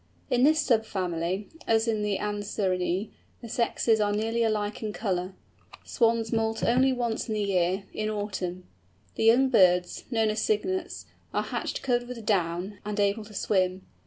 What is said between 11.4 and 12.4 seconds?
hatched covered with